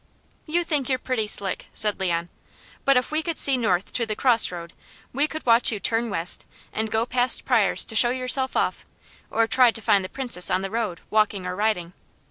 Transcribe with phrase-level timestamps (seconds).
[0.47, 2.29] "You think you're pretty slick," said Leon.
[2.85, 4.73] "But if we could see north to the cross road
[5.13, 6.43] we could watch you turn west,
[6.73, 8.83] and go past Pryors to show yourself off,
[9.29, 11.93] or try to find the Princess on the road walking or riding.